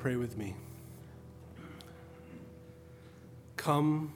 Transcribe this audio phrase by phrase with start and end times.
[0.00, 0.54] Pray with me.
[3.58, 4.14] Come,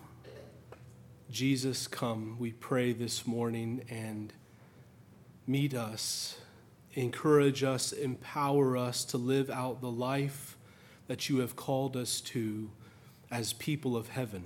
[1.30, 2.36] Jesus, come.
[2.38, 4.32] We pray this morning and
[5.46, 6.38] meet us,
[6.94, 10.56] encourage us, empower us to live out the life
[11.06, 12.70] that you have called us to
[13.30, 14.44] as people of heaven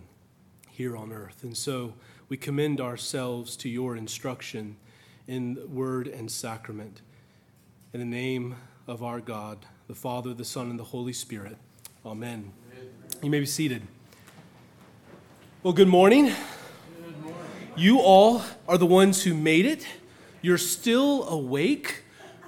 [0.69, 1.45] here on earth.
[1.45, 1.95] And so
[2.29, 4.77] we commend ourselves to your instruction
[5.29, 7.01] in word and sacrament.
[7.93, 8.57] In the name
[8.89, 11.57] of our God, the Father, the Son, and the Holy Spirit.
[12.05, 12.53] Amen.
[12.71, 12.91] Amen.
[13.23, 13.81] You may be seated.
[15.63, 16.27] Well, good morning.
[16.27, 17.41] good morning.
[17.75, 19.87] You all are the ones who made it.
[20.43, 22.03] You're still awake.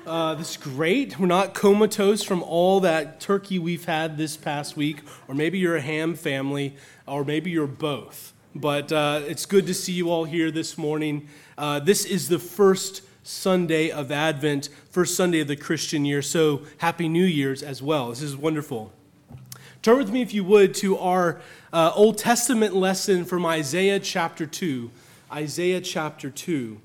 [0.07, 1.19] Uh, this is great.
[1.19, 5.77] We're not comatose from all that turkey we've had this past week, or maybe you're
[5.77, 8.35] a ham family, or maybe you're both.
[8.55, 11.27] But uh, it's good to see you all here this morning.
[11.57, 16.23] Uh, this is the first Sunday of Advent, first Sunday of the Christian year.
[16.23, 18.11] So happy New Year's as well.
[18.11, 18.93] This is wonderful.
[19.83, 21.41] Turn with me, if you would, to our
[21.73, 24.91] uh, Old Testament lesson from Isaiah chapter 2.
[25.33, 26.81] Isaiah chapter 2.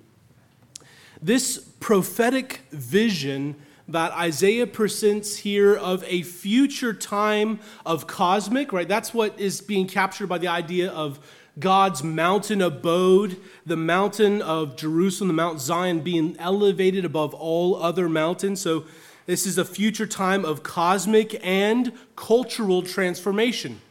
[1.22, 3.55] This prophetic vision
[3.88, 8.88] that Isaiah presents here of a future time of cosmic, right?
[8.88, 11.20] That's what is being captured by the idea of
[11.58, 18.09] God's mountain abode, the mountain of Jerusalem, the Mount Zion being elevated above all other
[18.09, 18.61] mountains.
[18.61, 18.86] So,
[19.25, 23.81] this is a future time of cosmic and cultural transformation.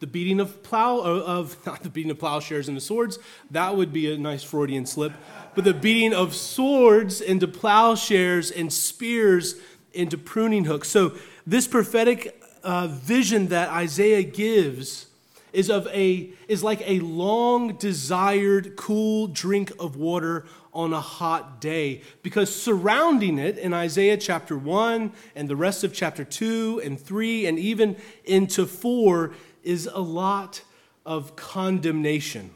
[0.00, 3.18] The beating of plow, of not the beating of plowshares into swords,
[3.50, 5.12] that would be a nice Freudian slip,
[5.54, 9.54] but the beating of swords into plowshares and spears
[9.92, 10.88] into pruning hooks.
[10.88, 11.12] So,
[11.46, 15.06] this prophetic uh, vision that Isaiah gives
[15.54, 21.60] is of a is like a long desired cool drink of water on a hot
[21.60, 27.00] day because surrounding it in Isaiah chapter 1 and the rest of chapter 2 and
[27.00, 29.32] 3 and even into 4
[29.62, 30.62] is a lot
[31.06, 32.50] of condemnation.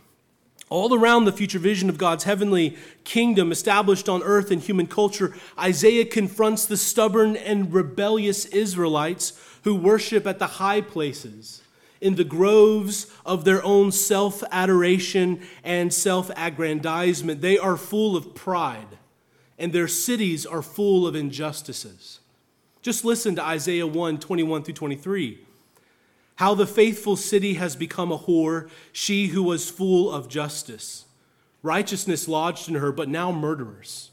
[0.68, 5.34] All around the future vision of God's heavenly kingdom established on earth in human culture,
[5.58, 9.32] Isaiah confronts the stubborn and rebellious Israelites
[9.64, 11.62] who worship at the high places
[12.00, 17.40] in the groves of their own self adoration and self aggrandizement.
[17.40, 18.98] They are full of pride,
[19.58, 22.20] and their cities are full of injustices.
[22.82, 25.40] Just listen to Isaiah 1 21 through 23.
[26.36, 31.04] How the faithful city has become a whore, she who was full of justice.
[31.62, 34.10] Righteousness lodged in her, but now murderers.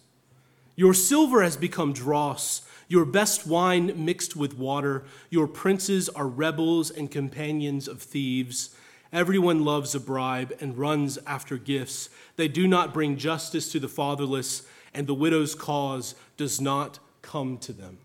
[0.75, 5.03] Your silver has become dross your best wine mixed with water.
[5.29, 8.75] Your princes are rebels and companions of thieves.
[9.11, 12.09] Everyone loves a bribe and runs after gifts.
[12.35, 17.57] They do not bring justice to the fatherless, and the widow's cause does not come
[17.59, 17.97] to them.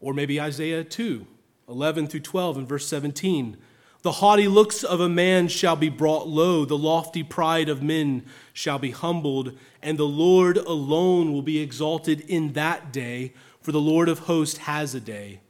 [0.00, 1.26] Or maybe Isaiah 2,
[1.68, 3.56] 11 through 12, and verse 17.
[4.02, 8.24] The haughty looks of a man shall be brought low, the lofty pride of men
[8.52, 13.80] shall be humbled, and the Lord alone will be exalted in that day, for the
[13.80, 15.40] Lord of hosts has a day.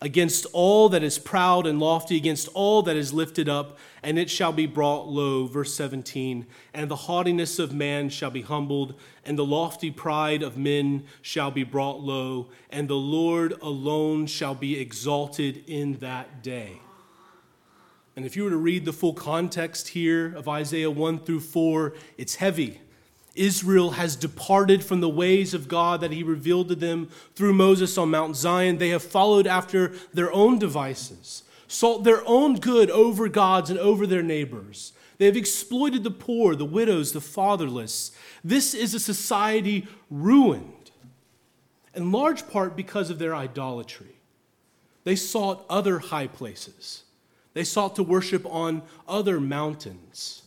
[0.00, 4.28] Against all that is proud and lofty, against all that is lifted up, and it
[4.28, 5.46] shall be brought low.
[5.46, 6.46] Verse 17.
[6.74, 11.52] And the haughtiness of man shall be humbled, and the lofty pride of men shall
[11.52, 16.80] be brought low, and the Lord alone shall be exalted in that day.
[18.16, 21.94] And if you were to read the full context here of Isaiah 1 through 4,
[22.16, 22.80] it's heavy.
[23.34, 27.98] Israel has departed from the ways of God that he revealed to them through Moses
[27.98, 28.78] on Mount Zion.
[28.78, 34.06] They have followed after their own devices, sought their own good over God's and over
[34.06, 34.92] their neighbors.
[35.18, 38.12] They have exploited the poor, the widows, the fatherless.
[38.44, 40.92] This is a society ruined,
[41.94, 44.18] in large part because of their idolatry.
[45.02, 47.03] They sought other high places
[47.54, 50.42] they sought to worship on other mountains.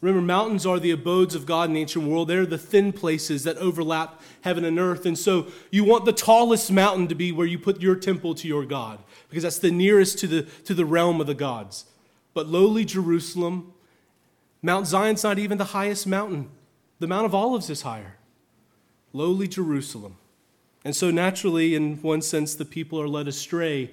[0.00, 2.28] Remember, mountains are the abodes of God in the ancient world.
[2.28, 5.04] They're the thin places that overlap heaven and earth.
[5.06, 8.46] And so you want the tallest mountain to be where you put your temple to
[8.46, 11.86] your God, because that's the nearest to the, to the realm of the gods.
[12.32, 13.72] But lowly Jerusalem,
[14.62, 16.50] Mount Zion's not even the highest mountain.
[17.00, 18.16] The Mount of Olives is higher.
[19.12, 20.16] Lowly Jerusalem.
[20.84, 23.90] And so, naturally, in one sense, the people are led astray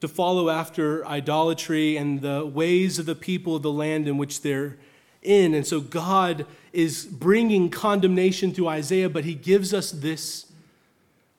[0.00, 4.42] to follow after idolatry and the ways of the people of the land in which
[4.42, 4.76] they're
[5.22, 5.54] in.
[5.54, 10.52] And so God is bringing condemnation to Isaiah, but he gives us this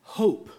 [0.01, 0.49] hope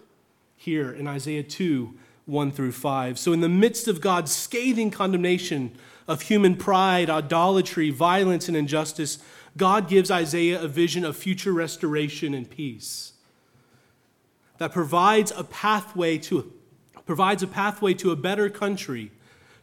[0.55, 1.93] here in Isaiah 2
[2.25, 3.17] 1 through 5.
[3.17, 5.71] So, in the midst of God's scathing condemnation
[6.07, 9.17] of human pride, idolatry, violence, and injustice,
[9.57, 13.13] God gives Isaiah a vision of future restoration and peace
[14.59, 16.53] that provides a pathway to
[17.09, 19.09] provides a pathway to a better country,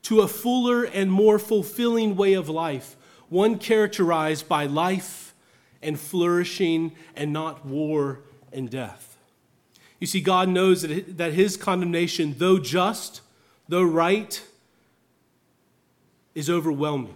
[0.03, 2.97] to a fuller and more fulfilling way of life,
[3.29, 5.33] one characterized by life
[5.81, 8.19] and flourishing and not war
[8.53, 9.17] and death.
[10.01, 13.21] You see, God knows that, his condemnation, though just,
[13.69, 14.45] though right,
[16.35, 17.15] is overwhelming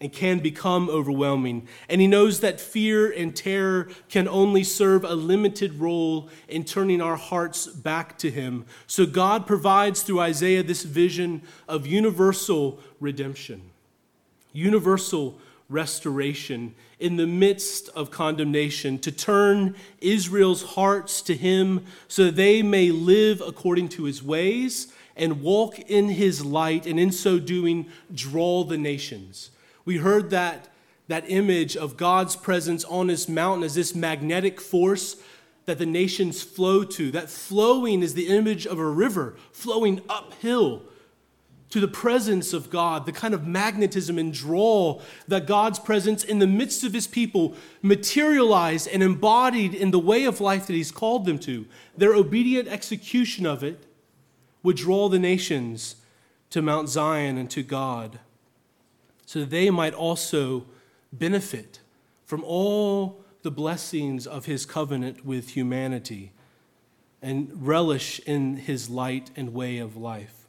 [0.00, 1.66] and can become overwhelming.
[1.88, 7.00] And he knows that fear and terror can only serve a limited role in turning
[7.00, 8.66] our hearts back to him.
[8.86, 13.62] So God provides through Isaiah this vision of universal redemption,
[14.52, 15.38] universal
[15.68, 22.90] restoration in the midst of condemnation, to turn Israel's hearts to him so they may
[22.90, 28.62] live according to his ways and walk in his light, and in so doing, draw
[28.62, 29.50] the nations
[29.86, 30.68] we heard that,
[31.08, 35.16] that image of God's presence on this mountain as this magnetic force
[35.64, 37.10] that the nations flow to.
[37.10, 40.82] That flowing is the image of a river flowing uphill
[41.70, 46.38] to the presence of God, the kind of magnetism and draw that God's presence in
[46.38, 50.92] the midst of his people materialized and embodied in the way of life that he's
[50.92, 51.66] called them to.
[51.96, 53.84] Their obedient execution of it
[54.62, 55.96] would draw the nations
[56.50, 58.20] to Mount Zion and to God
[59.26, 60.64] so that they might also
[61.12, 61.80] benefit
[62.24, 66.32] from all the blessings of his covenant with humanity
[67.20, 70.46] and relish in his light and way of life.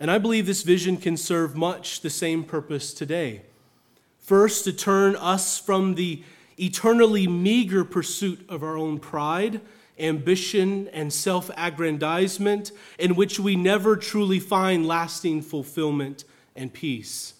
[0.00, 3.42] And I believe this vision can serve much the same purpose today.
[4.20, 6.22] First, to turn us from the
[6.58, 9.60] eternally meager pursuit of our own pride,
[9.98, 16.24] ambition, and self aggrandizement, in which we never truly find lasting fulfillment
[16.58, 17.34] and peace,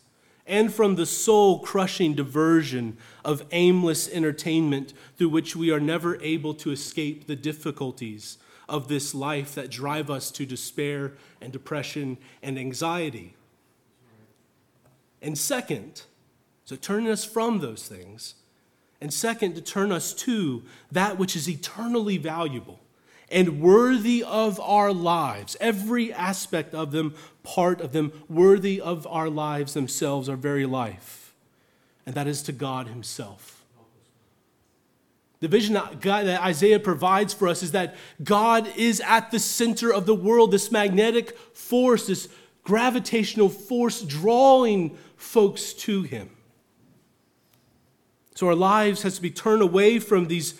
[0.47, 6.55] and from the soul crushing diversion of aimless entertainment through which we are never able
[6.55, 8.39] to escape the difficulties
[8.69, 13.35] of this life that drive us to despair and depression and anxiety.
[15.21, 16.03] And second,
[16.65, 18.35] so turning us from those things,
[19.01, 22.81] and second, to turn us to that which is eternally valuable
[23.31, 29.29] and worthy of our lives, every aspect of them, part of them, worthy of our
[29.29, 31.35] lives themselves, our very life.
[32.07, 33.65] And that is to God Himself.
[35.41, 36.05] The vision that,
[36.43, 37.95] Isaiah provides for us is that
[38.25, 42.29] God is at the center of the world, this magnetic force, this
[42.65, 46.31] gravitational force drawing folks to Him.
[48.35, 50.55] So our lives has to be turned away from these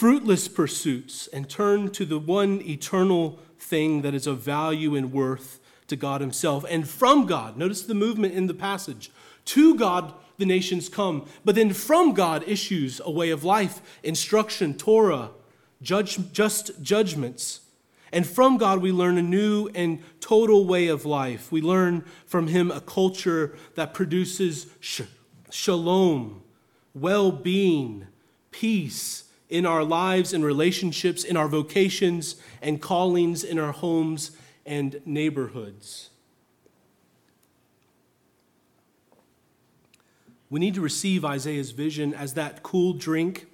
[0.00, 5.60] fruitless pursuits and turn to the one eternal thing that is of value and worth
[5.86, 6.64] to God Himself.
[6.70, 9.10] And from God, notice the movement in the passage.
[9.44, 14.72] To God, the nations come, but then from God issues a way of life, instruction,
[14.72, 15.32] Torah,
[15.82, 17.60] judge, just judgments.
[18.10, 21.52] And from God, we learn a new and total way of life.
[21.52, 25.02] We learn from Him a culture that produces sh-
[25.50, 26.42] shalom,
[26.94, 28.06] well being,
[28.50, 34.30] peace, in our lives and relationships, in our vocations and callings, in our homes
[34.64, 36.10] and neighborhoods.
[40.48, 43.46] We need to receive Isaiah's vision as that cool drink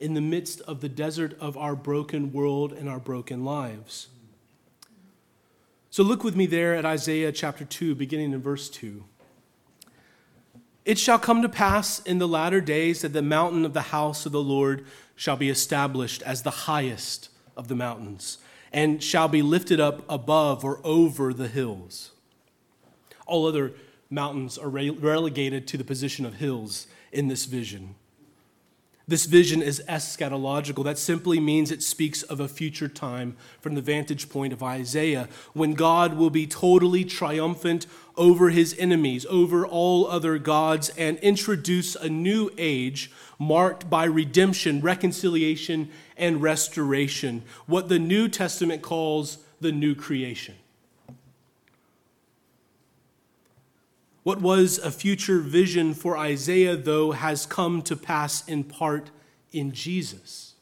[0.00, 4.08] in the midst of the desert of our broken world and our broken lives.
[5.90, 9.04] So look with me there at Isaiah chapter 2, beginning in verse 2.
[10.84, 14.26] It shall come to pass in the latter days that the mountain of the house
[14.26, 14.84] of the Lord
[15.14, 18.38] shall be established as the highest of the mountains,
[18.72, 22.10] and shall be lifted up above or over the hills.
[23.26, 23.74] All other
[24.10, 27.94] mountains are relegated to the position of hills in this vision.
[29.12, 30.84] This vision is eschatological.
[30.84, 35.28] That simply means it speaks of a future time from the vantage point of Isaiah
[35.52, 41.94] when God will be totally triumphant over his enemies, over all other gods, and introduce
[41.94, 49.72] a new age marked by redemption, reconciliation, and restoration, what the New Testament calls the
[49.72, 50.54] new creation.
[54.22, 59.10] What was a future vision for Isaiah, though, has come to pass in part
[59.52, 60.54] in Jesus.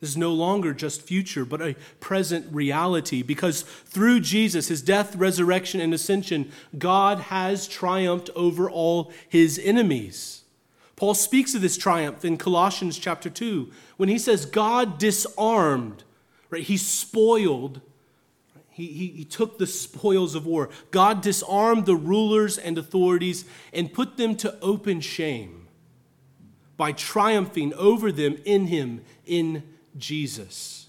[0.00, 5.16] This is no longer just future, but a present reality because through Jesus, his death,
[5.16, 10.44] resurrection, and ascension, God has triumphed over all his enemies.
[10.94, 16.04] Paul speaks of this triumph in Colossians chapter 2 when he says, God disarmed,
[16.50, 16.62] right?
[16.62, 17.80] He spoiled
[18.78, 20.70] he, he, he, took the spoils of war.
[20.92, 25.66] God disarmed the rulers and authorities and put them to open shame
[26.76, 29.64] by triumphing over them in Him, in
[29.96, 30.87] Jesus.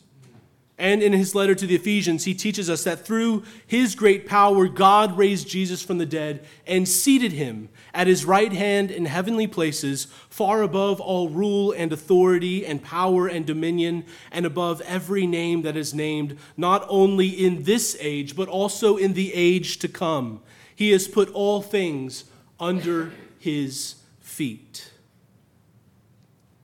[0.80, 4.70] And in his letter to the Ephesians, he teaches us that through his great power,
[4.70, 9.46] God raised Jesus from the dead and seated him at his right hand in heavenly
[9.46, 15.64] places, far above all rule and authority and power and dominion, and above every name
[15.64, 20.42] that is named, not only in this age, but also in the age to come.
[20.74, 22.24] He has put all things
[22.58, 24.92] under his feet.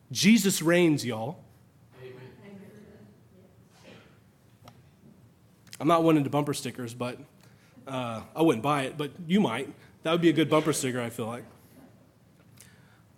[0.10, 1.45] Jesus reigns, y'all.
[5.80, 7.20] I'm not one into bumper stickers, but
[7.88, 9.70] uh, I wouldn't buy it, but you might.
[10.04, 11.44] That would be a good bumper sticker, I feel like.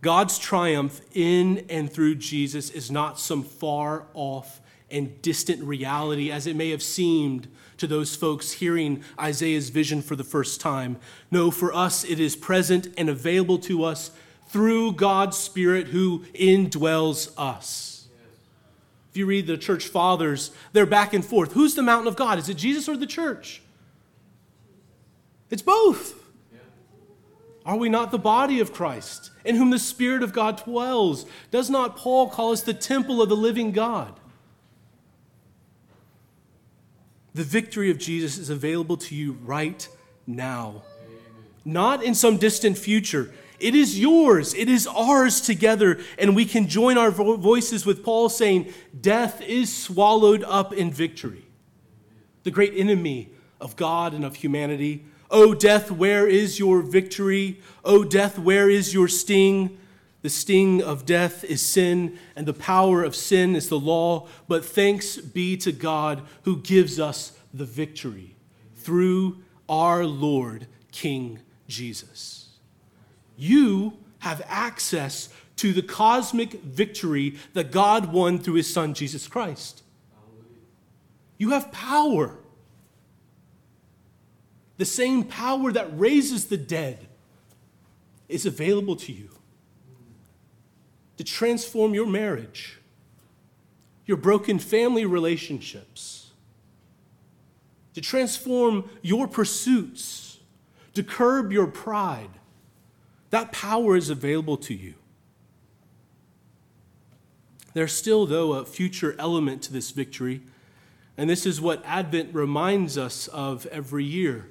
[0.01, 6.47] God's triumph in and through Jesus is not some far off and distant reality as
[6.47, 7.47] it may have seemed
[7.77, 10.97] to those folks hearing Isaiah's vision for the first time.
[11.29, 14.11] No, for us, it is present and available to us
[14.47, 17.96] through God's Spirit who indwells us
[19.17, 21.53] you read the church fathers, they're back and forth.
[21.53, 22.39] Who's the mountain of God?
[22.39, 23.61] Is it Jesus or the church?
[25.49, 26.13] It's both.
[27.65, 31.25] Are we not the body of Christ, in whom the Spirit of God dwells?
[31.51, 34.17] Does not Paul call us the temple of the living God?
[37.33, 39.85] The victory of Jesus is available to you right
[40.25, 41.19] now, Amen.
[41.65, 43.33] not in some distant future.
[43.59, 48.29] It is yours, it is ours together, and we can join our voices with Paul
[48.29, 51.45] saying, Death is swallowed up in victory.
[52.43, 55.05] The great enemy of God and of humanity.
[55.31, 57.59] Oh, death, where is your victory?
[57.83, 59.77] Oh, death, where is your sting?
[60.21, 64.27] The sting of death is sin, and the power of sin is the law.
[64.47, 68.35] But thanks be to God who gives us the victory
[68.75, 72.46] through our Lord, King Jesus
[73.37, 79.83] you have access to the cosmic victory that God won through his son, Jesus Christ.
[81.37, 82.35] You have power.
[84.77, 87.07] The same power that raises the dead
[88.27, 89.29] is available to you
[91.17, 92.77] to transform your marriage,
[94.05, 96.31] your broken family relationships,
[97.95, 100.37] to transform your pursuits,
[100.93, 102.29] to curb your pride
[103.29, 104.95] that power is available to you.
[107.73, 110.41] There's still, though, a future element to this victory,
[111.17, 114.49] and this is what Advent reminds us of every year.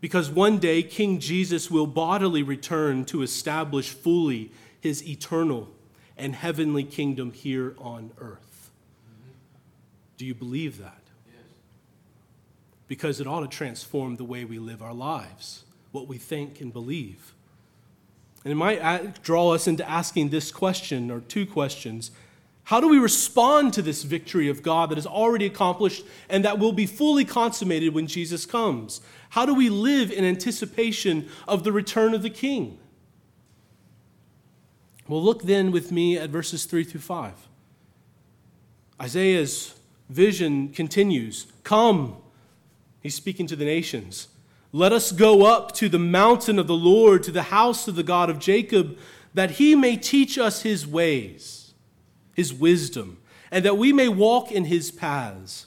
[0.00, 4.50] Because one day King Jesus will bodily return to establish fully
[4.80, 5.68] his eternal
[6.16, 8.70] and heavenly kingdom here on earth.
[10.16, 11.00] Do you believe that?
[11.26, 11.44] Yes.
[12.88, 16.72] Because it ought to transform the way we live our lives, what we think and
[16.72, 17.34] believe.
[18.44, 22.10] And it might draw us into asking this question or two questions.
[22.64, 26.58] How do we respond to this victory of God that is already accomplished and that
[26.58, 29.00] will be fully consummated when Jesus comes?
[29.30, 32.78] How do we live in anticipation of the return of the King?
[35.08, 37.48] Well, look then with me at verses 3 through 5.
[39.02, 39.74] Isaiah's
[40.08, 42.16] vision continues Come,
[43.00, 44.28] he's speaking to the nations.
[44.72, 48.02] Let us go up to the mountain of the Lord, to the house of the
[48.04, 48.96] God of Jacob,
[49.34, 51.74] that he may teach us his ways,
[52.34, 53.18] his wisdom,
[53.50, 55.66] and that we may walk in his paths.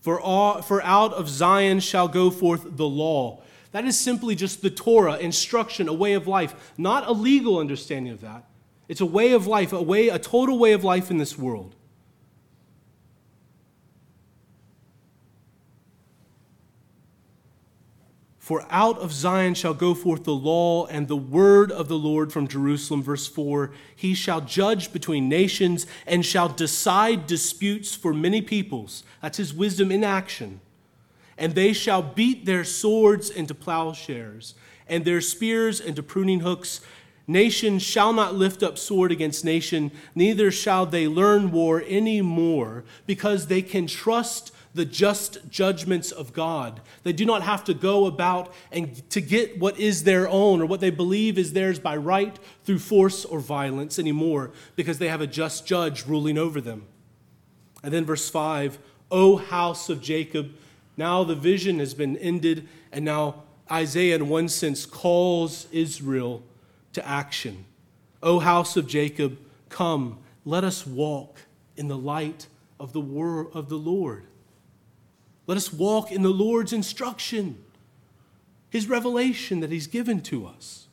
[0.00, 3.42] For, all, for out of Zion shall go forth the law.
[3.70, 8.12] That is simply just the Torah, instruction, a way of life, not a legal understanding
[8.12, 8.44] of that.
[8.88, 11.76] It's a way of life, a way, a total way of life in this world.
[18.42, 22.32] For out of Zion shall go forth the law and the word of the Lord
[22.32, 23.00] from Jerusalem.
[23.00, 29.04] Verse 4 He shall judge between nations and shall decide disputes for many peoples.
[29.22, 30.60] That's his wisdom in action.
[31.38, 34.56] And they shall beat their swords into plowshares
[34.88, 36.80] and their spears into pruning hooks.
[37.28, 42.82] Nation shall not lift up sword against nation, neither shall they learn war any more,
[43.06, 46.80] because they can trust the just judgments of God.
[47.02, 50.66] They do not have to go about and to get what is their own or
[50.66, 55.20] what they believe is theirs by right through force or violence anymore because they have
[55.20, 56.86] a just judge ruling over them.
[57.82, 58.78] And then verse 5
[59.10, 60.52] O house of Jacob,
[60.96, 66.42] now the vision has been ended, and now Isaiah, in one sense, calls Israel
[66.94, 67.66] to action.
[68.22, 69.38] O house of Jacob,
[69.68, 71.40] come, let us walk
[71.76, 72.46] in the light
[72.80, 74.26] of the word of the Lord.
[75.52, 77.62] Let us walk in the Lord's instruction,
[78.70, 80.86] His revelation that He's given to us.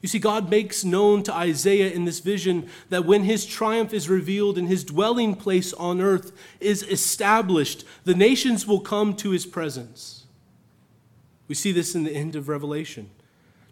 [0.00, 4.08] You see, God makes known to Isaiah in this vision that when his triumph is
[4.08, 9.46] revealed and his dwelling place on earth is established, the nations will come to his
[9.46, 10.26] presence.
[11.48, 13.10] We see this in the end of Revelation.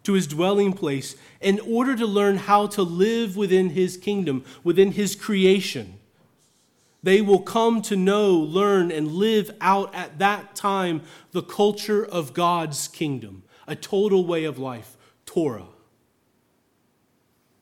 [0.03, 4.91] To his dwelling place in order to learn how to live within his kingdom, within
[4.91, 5.99] his creation.
[7.03, 11.01] They will come to know, learn, and live out at that time
[11.33, 14.95] the culture of God's kingdom, a total way of life,
[15.25, 15.65] Torah.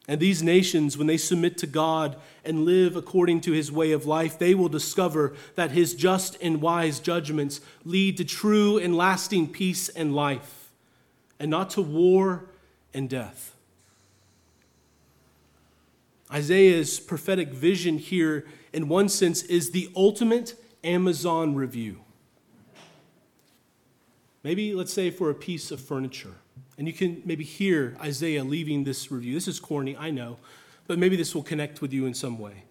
[0.07, 4.05] And these nations, when they submit to God and live according to his way of
[4.05, 9.49] life, they will discover that his just and wise judgments lead to true and lasting
[9.49, 10.71] peace and life,
[11.39, 12.45] and not to war
[12.93, 13.55] and death.
[16.31, 22.01] Isaiah's prophetic vision here, in one sense, is the ultimate Amazon review.
[24.43, 26.35] Maybe, let's say, for a piece of furniture.
[26.77, 29.33] And you can maybe hear Isaiah leaving this review.
[29.33, 30.37] This is corny, I know,
[30.87, 32.63] but maybe this will connect with you in some way.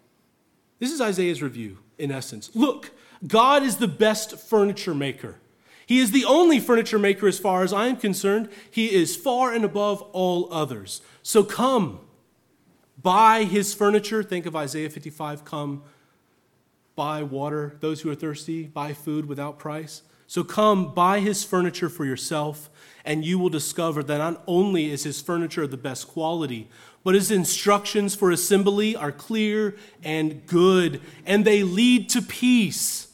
[0.80, 2.50] This is Isaiah's review, in essence.
[2.54, 2.90] Look,
[3.26, 5.36] God is the best furniture maker.
[5.86, 8.48] He is the only furniture maker as far as I am concerned.
[8.70, 11.02] He is far and above all others.
[11.22, 12.00] So come,
[13.02, 14.22] buy his furniture.
[14.22, 15.82] Think of Isaiah 55 come,
[16.96, 20.02] buy water, those who are thirsty, buy food without price.
[20.26, 22.70] So come, buy his furniture for yourself
[23.04, 26.68] and you will discover that not only is his furniture of the best quality,
[27.02, 33.08] but his instructions for assembly are clear and good, and they lead to peace.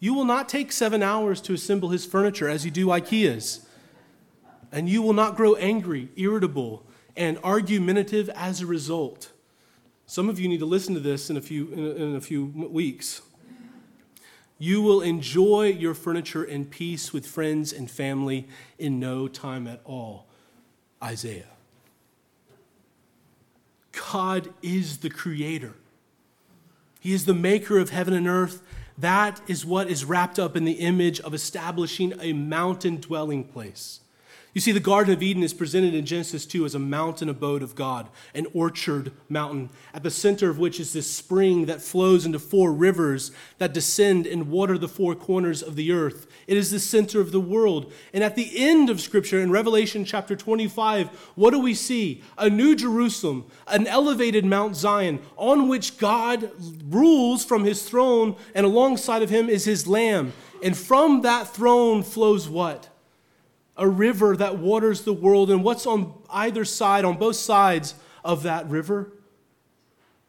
[0.00, 3.66] You will not take seven hours to assemble his furniture as you do IKEA's,
[4.72, 6.84] and you will not grow angry, irritable,
[7.16, 9.30] and argumentative as a result.
[10.06, 13.22] Some of you need to listen to this in a few, in a, few weeks.
[14.58, 18.46] You will enjoy your furniture in peace with friends and family
[18.78, 20.26] in no time at all.
[21.02, 21.46] Isaiah.
[24.12, 25.74] God is the creator.
[27.00, 28.62] He is the maker of heaven and earth.
[28.96, 34.00] That is what is wrapped up in the image of establishing a mountain dwelling place.
[34.54, 37.60] You see, the Garden of Eden is presented in Genesis 2 as a mountain abode
[37.60, 42.24] of God, an orchard mountain, at the center of which is this spring that flows
[42.24, 46.28] into four rivers that descend and water the four corners of the earth.
[46.46, 47.92] It is the center of the world.
[48.12, 52.22] And at the end of Scripture, in Revelation chapter 25, what do we see?
[52.38, 56.48] A new Jerusalem, an elevated Mount Zion, on which God
[56.88, 60.32] rules from his throne, and alongside of him is his Lamb.
[60.62, 62.93] And from that throne flows what?
[63.76, 65.50] A river that waters the world.
[65.50, 69.12] And what's on either side, on both sides of that river?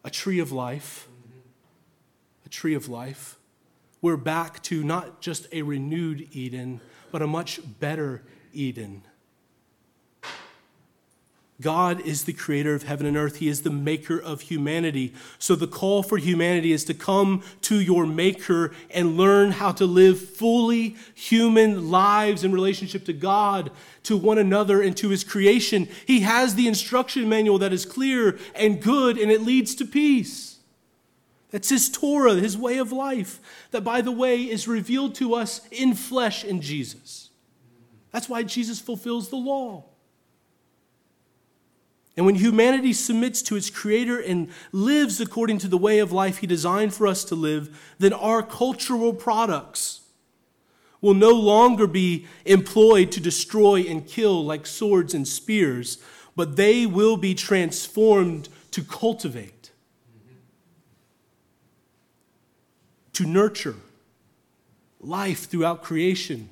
[0.03, 1.08] A tree of life.
[2.45, 3.38] A tree of life.
[4.01, 6.81] We're back to not just a renewed Eden,
[7.12, 9.03] but a much better Eden.
[11.62, 13.38] God is the creator of heaven and earth.
[13.38, 15.13] He is the maker of humanity.
[15.39, 19.86] So the call for humanity is to come to your maker and learn how to
[19.86, 23.72] live fully human lives in relationship to God,
[24.04, 25.88] to one another, and to his creation.
[26.06, 30.60] He has the instruction manual that is clear and good, and it leads to peace.
[31.52, 33.39] That's his Torah, his way of life,
[33.72, 37.30] that, by the way, is revealed to us in flesh in Jesus.
[38.12, 39.86] That's why Jesus fulfills the law.
[42.17, 46.38] And when humanity submits to its creator and lives according to the way of life
[46.38, 50.01] he designed for us to live, then our cultural products
[51.01, 55.97] will no longer be employed to destroy and kill like swords and spears,
[56.36, 59.71] but they will be transformed to cultivate,
[63.13, 63.75] to nurture
[64.99, 66.49] life throughout creation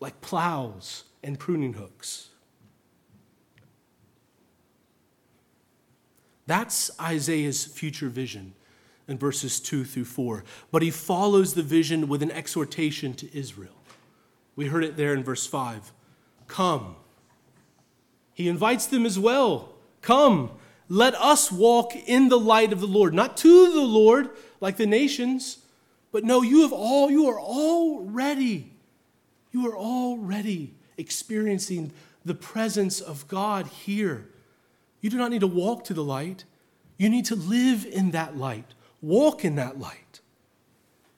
[0.00, 2.28] like plows and pruning hooks.
[6.46, 8.54] That's Isaiah's future vision
[9.08, 10.44] in verses 2 through 4.
[10.70, 13.74] But he follows the vision with an exhortation to Israel.
[14.54, 15.92] We heard it there in verse 5.
[16.46, 16.96] Come.
[18.32, 19.72] He invites them as well.
[20.02, 20.50] Come,
[20.88, 24.30] let us walk in the light of the Lord, not to the Lord
[24.60, 25.58] like the nations,
[26.12, 28.72] but no, you have all you are already
[29.52, 31.90] you are already experiencing
[32.24, 34.28] the presence of God here
[35.00, 36.44] you do not need to walk to the light.
[36.96, 40.20] You need to live in that light, walk in that light.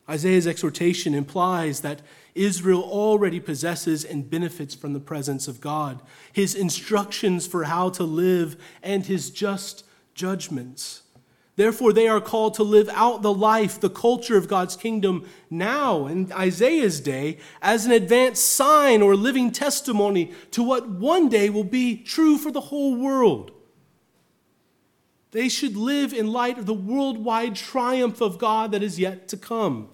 [0.08, 2.00] Isaiah's exhortation implies that
[2.34, 6.00] Israel already possesses and benefits from the presence of God,
[6.32, 11.02] his instructions for how to live, and his just judgments.
[11.56, 16.06] Therefore, they are called to live out the life, the culture of God's kingdom now,
[16.06, 21.64] in Isaiah's day, as an advanced sign or living testimony to what one day will
[21.64, 23.50] be true for the whole world.
[25.30, 29.36] They should live in light of the worldwide triumph of God that is yet to
[29.36, 29.88] come.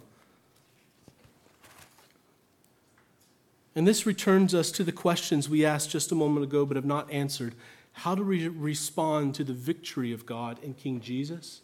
[3.75, 6.85] And this returns us to the questions we asked just a moment ago but have
[6.85, 7.55] not answered.
[7.93, 11.61] How do we respond to the victory of God in King Jesus?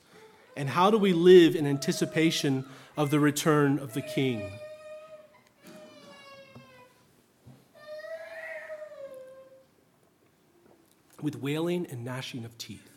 [0.56, 2.64] And how do we live in anticipation
[2.96, 4.50] of the return of the King?
[11.22, 12.89] With wailing and gnashing of teeth.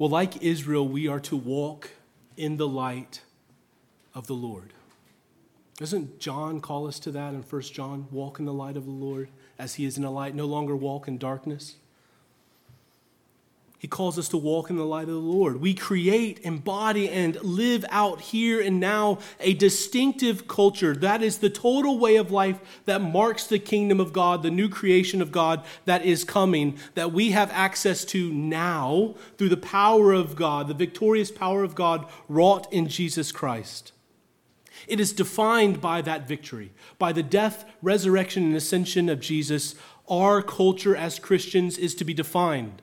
[0.00, 1.90] Well, like Israel, we are to walk
[2.34, 3.20] in the light
[4.14, 4.72] of the Lord.
[5.76, 8.06] Doesn't John call us to that in 1 John?
[8.10, 10.74] Walk in the light of the Lord as he is in the light, no longer
[10.74, 11.76] walk in darkness.
[13.80, 15.58] He calls us to walk in the light of the Lord.
[15.58, 20.94] We create, embody, and live out here and now a distinctive culture.
[20.94, 24.68] That is the total way of life that marks the kingdom of God, the new
[24.68, 30.12] creation of God that is coming, that we have access to now through the power
[30.12, 33.92] of God, the victorious power of God wrought in Jesus Christ.
[34.88, 39.74] It is defined by that victory, by the death, resurrection, and ascension of Jesus.
[40.06, 42.82] Our culture as Christians is to be defined.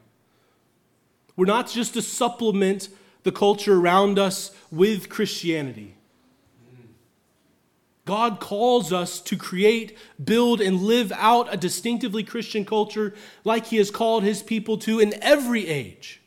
[1.37, 2.89] We're not just to supplement
[3.23, 5.93] the culture around us with Christianity.
[8.05, 13.77] God calls us to create, build, and live out a distinctively Christian culture like He
[13.77, 16.21] has called His people to in every age.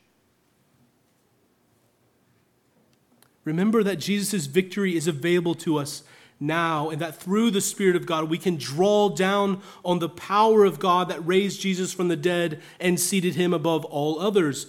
[3.43, 6.03] Remember that Jesus' victory is available to us
[6.39, 10.63] now, and that through the Spirit of God, we can draw down on the power
[10.63, 14.67] of God that raised Jesus from the dead and seated him above all others.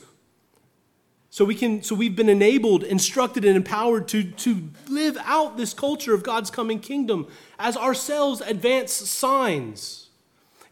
[1.33, 5.73] So we can, so we've been enabled, instructed, and empowered to, to live out this
[5.73, 7.27] culture of God's coming kingdom
[7.59, 10.02] as ourselves advance signs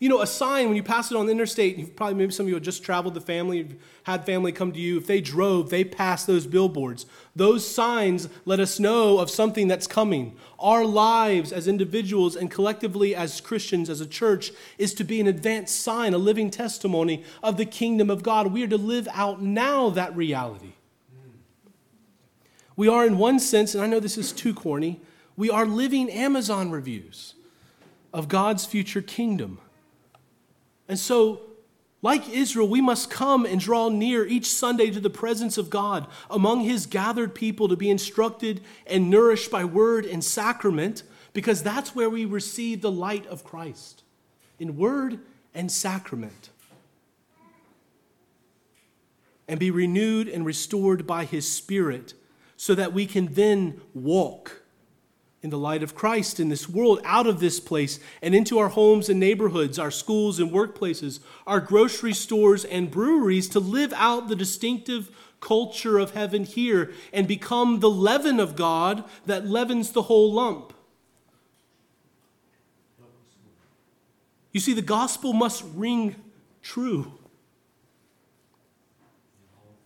[0.00, 2.46] you know, a sign when you pass it on the interstate, you've probably maybe some
[2.46, 4.96] of you have just traveled the family, had family come to you.
[4.96, 7.04] If they drove, they passed those billboards.
[7.36, 10.36] Those signs let us know of something that's coming.
[10.58, 15.26] Our lives as individuals and collectively as Christians, as a church, is to be an
[15.26, 18.54] advanced sign, a living testimony of the kingdom of God.
[18.54, 20.72] We are to live out now that reality.
[22.74, 25.02] We are, in one sense, and I know this is too corny,
[25.36, 27.34] we are living Amazon reviews
[28.14, 29.58] of God's future kingdom.
[30.90, 31.42] And so,
[32.02, 36.08] like Israel, we must come and draw near each Sunday to the presence of God
[36.28, 41.94] among his gathered people to be instructed and nourished by word and sacrament, because that's
[41.94, 44.02] where we receive the light of Christ
[44.58, 45.20] in word
[45.54, 46.50] and sacrament.
[49.46, 52.14] And be renewed and restored by his Spirit
[52.56, 54.59] so that we can then walk
[55.42, 58.68] in the light of Christ in this world, out of this place, and into our
[58.68, 64.28] homes and neighborhoods, our schools and workplaces, our grocery stores and breweries to live out
[64.28, 70.02] the distinctive culture of heaven here and become the leaven of God that leavens the
[70.02, 70.74] whole lump.
[74.52, 76.16] You see, the gospel must ring
[76.60, 77.12] true.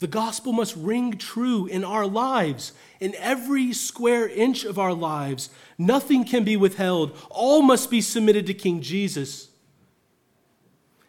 [0.04, 5.48] The gospel must ring true in our lives, in every square inch of our lives.
[5.78, 7.16] Nothing can be withheld.
[7.30, 9.48] All must be submitted to King Jesus.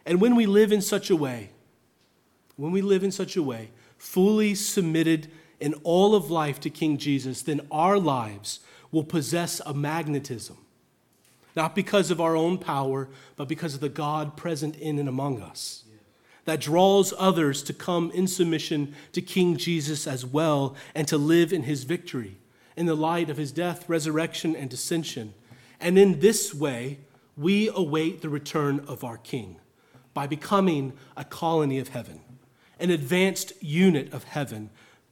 [0.05, 1.49] And when we live in such a way,
[2.55, 5.29] when we live in such a way, fully submitted
[5.59, 8.61] in all of life to King Jesus, then our lives
[8.93, 10.55] will possess a magnetism,
[11.53, 15.41] not because of our own power, but because of the God present in and among
[15.41, 15.84] us
[16.45, 21.51] that draws others to come in submission to King Jesus as well and to live
[21.51, 22.37] in his victory
[22.75, 25.33] in the light of his death, resurrection, and ascension.
[25.79, 26.99] And in this way,
[27.37, 29.57] we await the return of our King
[30.13, 32.21] by becoming a colony of heaven,
[32.79, 34.69] an advanced unit of heaven,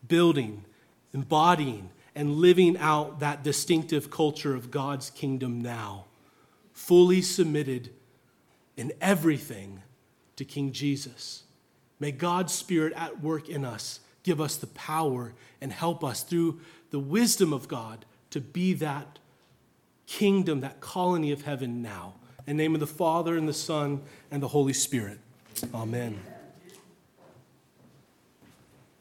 [0.08, 0.66] building,
[1.14, 6.06] embodying, and living out that distinctive culture of God's kingdom now,
[6.74, 7.90] fully submitted
[8.78, 9.83] in everything
[10.36, 11.44] to King Jesus.
[12.00, 16.60] May God's Spirit at work in us give us the power and help us through
[16.90, 19.20] the wisdom of God to be that
[20.08, 22.16] kingdom, that colony of heaven now.
[22.48, 25.20] In the name of the Father, and the Son, and the Holy Spirit.
[25.74, 26.20] Amen.